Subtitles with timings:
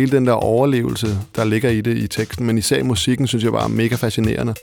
[0.00, 3.52] hele den der overlevelse, der ligger i det i teksten, men især musikken, synes jeg
[3.52, 4.54] var mega fascinerende.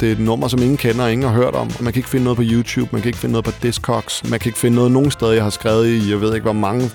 [0.00, 1.70] det er et nummer, som ingen kender og ingen har hørt om.
[1.80, 4.40] Man kan ikke finde noget på YouTube, man kan ikke finde noget på Discogs, man
[4.40, 6.90] kan ikke finde noget nogen steder, jeg har skrevet i, jeg ved ikke hvor mange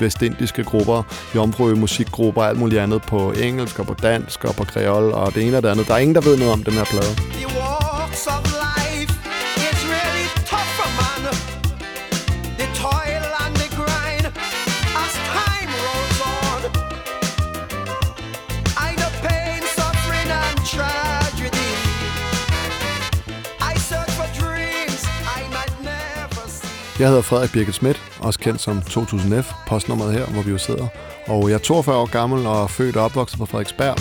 [0.00, 1.02] vestindiske grupper,
[1.34, 5.34] jomfru musikgrupper og alt muligt andet på engelsk og på dansk og på kreol og
[5.34, 5.88] det ene og det andet.
[5.88, 7.27] Der er ingen, der ved noget om den her plade.
[26.98, 30.86] Jeg hedder Frederik Birgit Schmidt, også kendt som 2000F, postnummeret her, hvor vi jo sidder.
[31.26, 33.96] Og jeg er 42 år gammel og født og opvokset på Frederiksberg.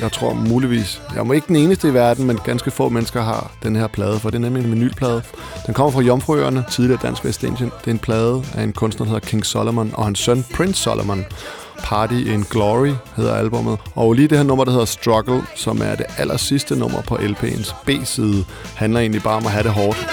[0.00, 3.52] Jeg tror muligvis, jeg er ikke den eneste i verden, men ganske få mennesker har
[3.62, 5.22] den her plade, for det er nemlig en vinylplade.
[5.66, 7.72] Den kommer fra Jomfruøerne, tidligere Dansk Vestindien.
[7.80, 10.82] Det er en plade af en kunstner, der hedder King Solomon, og hans søn Prince
[10.82, 11.24] Solomon.
[11.84, 13.78] Party in Glory hedder albummet.
[13.94, 17.14] Og lige det her nummer, der hedder Struggle, som er det aller sidste nummer på
[17.14, 20.08] LP'ens B-side, handler egentlig bare om at have det hårdt.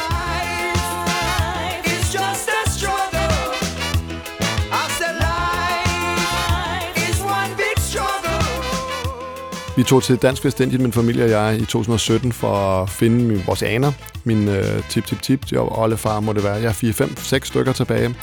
[9.75, 13.43] Vi tog til Dansk Vestindien, min familie og jeg, i 2017 for at finde min,
[13.45, 13.91] vores aner.
[14.23, 16.53] Min øh, tip-tip-tip, de far må det være.
[16.53, 18.15] Jeg er 4-5-6 stykker tilbage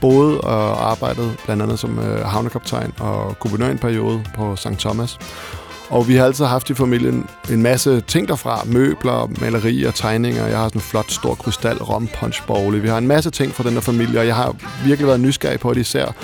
[0.00, 4.78] boede og arbejdede blandt andet som øh, havnekaptajn og guvernør en periode på St.
[4.78, 5.18] Thomas.
[5.90, 8.62] Og vi har altid haft i familien en masse ting derfra.
[8.66, 10.46] Møbler, malerier, tegninger.
[10.46, 12.82] Jeg har sådan en flot, stor krystal rom punch bowl.
[12.82, 15.60] Vi har en masse ting fra den der familie, og jeg har virkelig været nysgerrig
[15.60, 16.14] på det især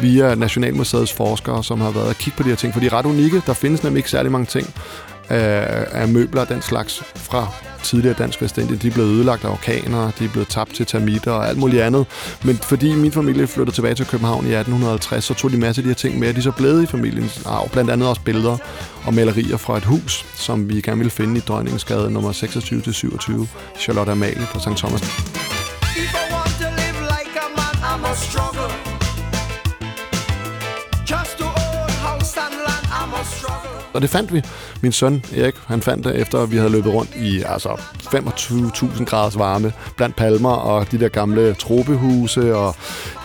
[0.00, 2.92] via Nationalmuseets forskere, som har været at kigge på de her ting, for de er
[2.92, 3.42] ret unikke.
[3.46, 4.74] Der findes nemlig ikke særlig mange ting
[5.30, 7.48] Øh, af, af møbler og den slags fra
[7.82, 11.32] tidligere dansk vestindie, de er blevet ødelagt af orkaner, de er blevet tabt til termitter
[11.32, 12.06] og alt muligt andet.
[12.44, 15.84] Men fordi min familie flyttede tilbage til København i 1850, så tog de masser af
[15.84, 17.70] de her ting med, de er så blevet i familiens arv.
[17.70, 18.56] Blandt andet også billeder
[19.06, 24.12] og malerier fra et hus, som vi gerne ville finde i Dronningsgade nummer 26-27, Charlotte
[24.12, 24.76] Amalie på St.
[24.76, 25.02] Thomas.
[28.14, 28.68] Struggle.
[31.06, 33.77] Just to own house and land, I'm a struggle.
[33.92, 34.42] Og det fandt vi.
[34.80, 39.38] Min søn Erik, han fandt det efter, vi havde løbet rundt i altså 25.000 graders
[39.38, 42.76] varme blandt palmer og de der gamle tropehuse og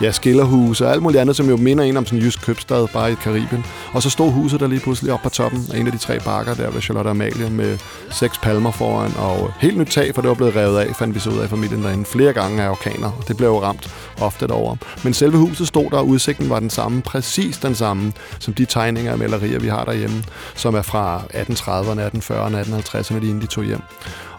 [0.02, 2.88] ja, skillerhuse og alt muligt andet, som jo minder en om sådan en jysk købstad
[2.92, 3.64] bare i Karibien.
[3.92, 6.20] Og så stod huset der lige pludselig op på toppen af en af de tre
[6.20, 7.78] bakker der ved Charlotte Amalie med
[8.10, 11.20] seks palmer foran og helt nyt tag, for det var blevet revet af, fandt vi
[11.20, 13.10] så ud af familien derinde flere gange af orkaner.
[13.18, 14.76] Og det blev jo ramt ofte derovre.
[15.04, 18.64] Men selve huset stod der, og udsigten var den samme, præcis den samme, som de
[18.64, 23.46] tegninger og malerier, vi har derhjemme, som er fra 1830'erne, 1840'erne, 1850'erne, lige inden de
[23.46, 23.82] tog hjem.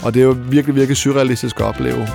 [0.04, 2.08] Og det er jo virkelig, virkelig surrealistisk at opleve.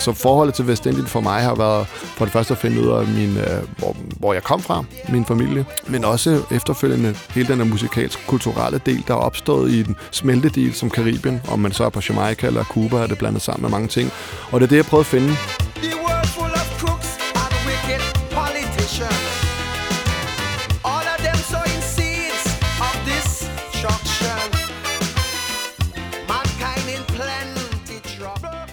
[0.00, 3.06] Så forholdet til Vestindien for mig har været for det første at finde ud af,
[3.06, 8.26] min, øh, hvor, hvor jeg kom fra, min familie, men også efterfølgende hele den musikalsk
[8.26, 12.00] kulturelle del, der er opstået i den smeltedel som Karibien, om man så er på
[12.08, 14.10] Jamaica eller Cuba, er det blandet sammen med mange ting.
[14.52, 15.36] Og det er det, jeg prøvede at finde.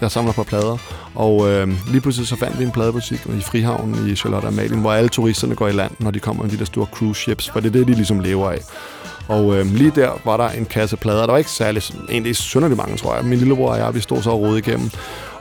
[0.06, 0.78] Jeg samler på plader.
[1.16, 4.94] Og øh, lige pludselig så fandt vi en pladebutik i Frihavnen i Charlotte Amalien, hvor
[4.94, 7.60] alle turisterne går i land, når de kommer med de der store cruise ships, for
[7.60, 8.60] det er det, de ligesom lever af.
[9.28, 11.22] Og øh, lige der var der en kasse plader.
[11.22, 13.26] Der var ikke særlig, egentlig synderligt mange, tror jeg.
[13.26, 14.92] Min lillebror og jeg, vi stod så og rode igennem.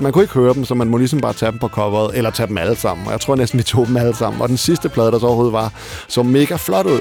[0.00, 2.30] Man kunne ikke høre dem, så man må ligesom bare tage dem på coveret, eller
[2.30, 3.06] tage dem alle sammen.
[3.06, 4.42] Og jeg tror næsten, vi tog dem alle sammen.
[4.42, 5.72] Og den sidste plade, der så overhovedet var,
[6.08, 7.00] så mega flot ud.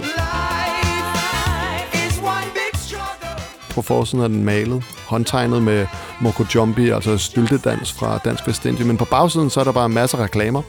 [3.76, 5.86] På forsiden er den malet, håndtegnet med
[6.22, 8.86] Moko Jumbi, altså styltedans fra Dansk Vestindie.
[8.86, 10.62] Men på bagsiden, så er der bare masser af reklamer.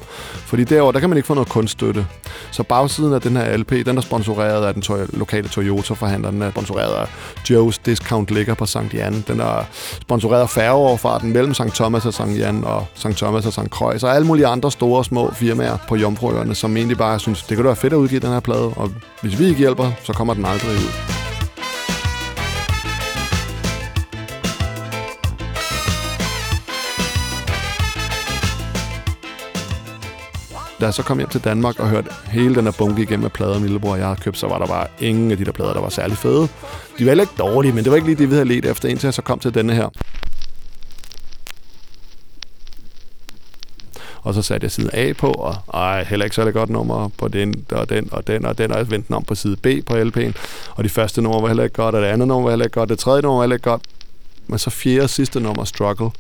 [0.47, 2.07] Fordi derover der kan man ikke få noget kunststøtte.
[2.51, 6.31] Så bagsiden af den her LP, den er sponsoreret af den to- lokale Toyota-forhandler.
[6.31, 7.07] Den er sponsoreret af
[7.51, 8.79] Joe's Discount Ligger på St.
[8.95, 9.25] Jan.
[9.29, 9.65] Den er
[10.03, 11.63] sponsoreret af færgeoverfarten mellem St.
[11.75, 12.21] Thomas og St.
[12.39, 13.07] Jan og St.
[13.17, 13.69] Thomas og St.
[13.71, 14.03] Croix.
[14.03, 17.57] Og alle mulige andre store og små firmaer på Jomfruøerne, som egentlig bare synes, det
[17.57, 18.69] kunne da være fedt at udgive den her plade.
[18.77, 18.91] Og
[19.23, 21.24] hvis vi ikke hjælper, så kommer den aldrig ud.
[30.85, 33.31] da jeg så kom hjem til Danmark og hørte hele den her bunke igennem med
[33.31, 35.53] plader, min lillebror og jeg havde købt, så var der bare ingen af de der
[35.53, 36.49] plader, der var særlig fede.
[36.99, 38.89] De var heller ikke dårlige, men det var ikke lige det, vi havde let efter,
[38.89, 39.89] indtil jeg så kom til denne her.
[44.23, 47.29] Og så satte jeg side A på, og ej, heller ikke så godt nummer på
[47.29, 49.67] den og den og den og den, og jeg vendte den om på side B
[49.87, 50.33] på LP'en.
[50.71, 52.75] Og de første nummer var heller ikke godt, og det andet nummer var heller ikke
[52.75, 53.83] godt, det tredje nummer var heller ikke godt.
[54.47, 56.11] Men så fjerde og sidste nummer, Struggle,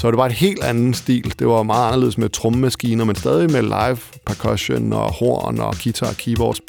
[0.00, 1.34] så det var et helt anden stil.
[1.38, 6.06] Det var meget anderledes med trommemaskiner, men stadig med live percussion og horn og guitar
[6.08, 6.60] og keyboards.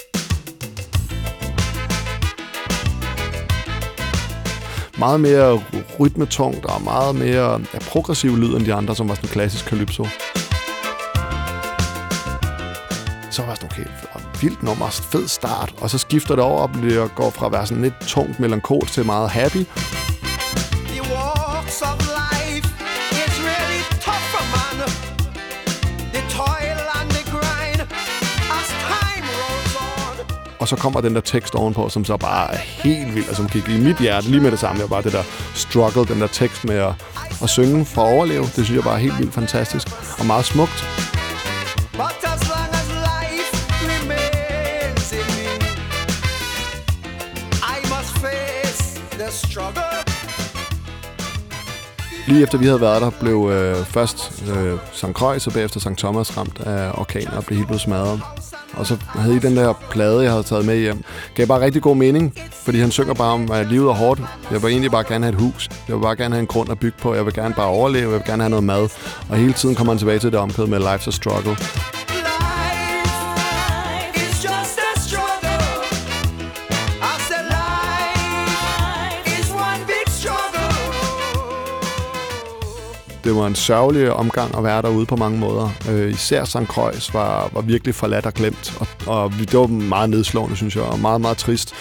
[5.00, 5.64] Meget mere
[6.00, 10.08] rytmetungt og meget mere ja, progressiv lyd end de andre, som var sådan klassisk calypso.
[13.32, 13.86] Så var det sådan, okay,
[14.42, 17.66] vildt nummer, fed start, og så skifter det over og bliver, går fra at være
[17.66, 19.66] sådan lidt tungt melankolsk til meget happy.
[30.62, 33.50] Og så kommer den der tekst ovenpå, som så bare er helt vild, og som
[33.50, 34.82] gik i mit hjerte lige med det samme.
[34.82, 35.24] Det var bare det der
[35.56, 36.94] struggle, den der tekst med at,
[37.44, 38.44] at synge for at overleve.
[38.44, 39.88] Det synes jeg bare er helt vildt fantastisk
[40.20, 40.86] og meget smukt.
[52.28, 55.06] Lige efter vi havde været der, blev øh, først øh, St.
[55.14, 55.98] Croix og bagefter St.
[55.98, 58.22] Thomas ramt af orkaner og blev helt blevet smadret.
[58.74, 61.04] Og så havde I den der plade, jeg havde taget med hjem.
[61.36, 62.34] Gav bare rigtig god mening,
[62.66, 64.22] fordi han synger bare om, at livet er hårdt.
[64.52, 65.70] Jeg vil egentlig bare gerne have et hus.
[65.88, 67.14] Jeg vil bare gerne have en grund at bygge på.
[67.14, 68.12] Jeg vil gerne bare overleve.
[68.12, 68.90] Jeg vil gerne have noget mad.
[69.30, 71.58] Og hele tiden kommer han tilbage til det omkød med Life's a Struggle.
[83.24, 85.70] Det var en sørgelig omgang at være derude på mange måder.
[85.90, 86.58] Øh, især St.
[86.68, 90.84] Croix var, var virkelig forladt og glemt, og, og det var meget nedslående, synes jeg,
[90.84, 91.74] og meget, meget trist.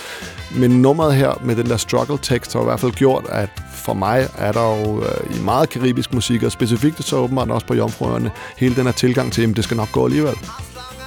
[0.57, 4.29] Men nummeret her med den der struggle-tekst har i hvert fald gjort, at for mig
[4.39, 8.31] er der jo øh, i meget karibisk musik, og specifikt så åbenbart også på Jomfruerne,
[8.57, 10.35] hele den her tilgang til, at det skal nok gå alligevel.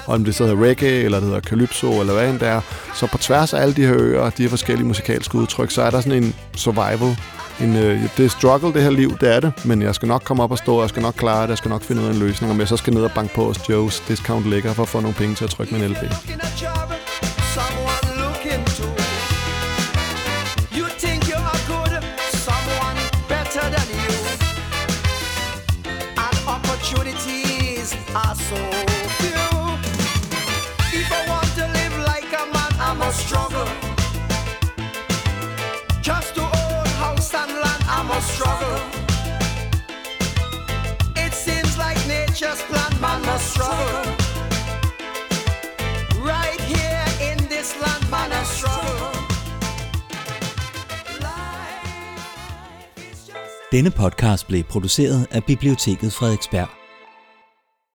[0.05, 2.61] Og om det så hedder reggae, eller det hedder calypso, eller hvad end det er.
[2.95, 5.89] Så på tværs af alle de her øer, de her forskellige musikalske udtryk, så er
[5.89, 7.17] der sådan en survival
[7.61, 10.23] en, øh, det er struggle, det her liv, det er det, men jeg skal nok
[10.23, 12.11] komme op og stå, jeg skal nok klare det, jeg skal nok finde ud af
[12.11, 14.83] en løsning, om jeg så skal ned og banke på hos Joe's Discount Lækker for
[14.83, 16.03] at få nogle penge til at trykke min LP.
[28.15, 29.02] are so
[38.35, 38.77] struggle.
[41.25, 44.03] It seems like nature's plan, man must struggle.
[46.31, 49.13] Right here in this land, man must struggle.
[53.71, 56.82] Denne podcast blev produceret af Biblioteket Frederiksberg.